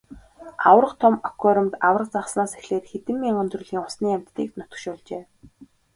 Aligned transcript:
Аварга 0.69 0.95
том 1.01 1.15
аквариумд 1.27 1.73
аварга 1.87 2.11
загаснаас 2.13 2.51
эхлээд 2.59 2.85
хэдэн 2.91 3.17
мянган 3.23 3.47
төрлийн 3.51 3.83
усны 3.87 4.07
амьтдыг 4.17 4.49
нутагшуулжээ. 4.57 5.23